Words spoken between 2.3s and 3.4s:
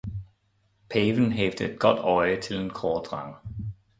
til en kordreng